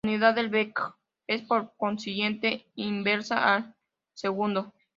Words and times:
La 0.03 0.13
unidad 0.13 0.33
de 0.33 0.47
Bq 0.47 0.95
es 1.27 1.43
por 1.43 1.73
consiguiente 1.77 2.65
inversa 2.73 3.53
al 3.55 3.75
segundo. 4.15 4.73